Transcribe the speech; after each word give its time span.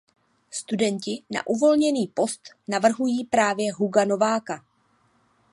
Studenti 0.51 1.23
na 1.33 1.47
uvolněný 1.47 2.07
post 2.07 2.41
navrhují 2.67 3.23
právě 3.23 3.73
Huga 3.73 4.05
Nováka. 4.05 4.63